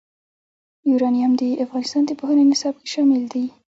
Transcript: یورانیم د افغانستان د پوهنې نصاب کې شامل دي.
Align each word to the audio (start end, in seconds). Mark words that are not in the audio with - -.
یورانیم 0.91 1.31
د 1.41 1.43
افغانستان 1.65 2.03
د 2.05 2.11
پوهنې 2.19 2.43
نصاب 2.51 2.75
کې 2.81 2.87
شامل 2.93 3.21
دي. 3.33 3.45